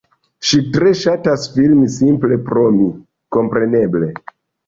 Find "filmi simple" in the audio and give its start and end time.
1.57-2.39